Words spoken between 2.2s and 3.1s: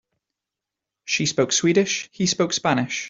spoke Spanish.